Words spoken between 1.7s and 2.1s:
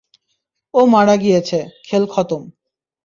খেল